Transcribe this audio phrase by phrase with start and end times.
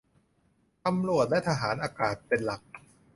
[0.85, 2.61] ตำรวจและทหารอากาศ เป็นหลัก